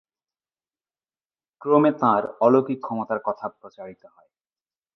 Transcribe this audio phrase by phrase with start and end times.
[1.61, 4.29] ক্রমে তাঁর অলৌকিক ক্ষমতার কথা প্রচারিত হয়।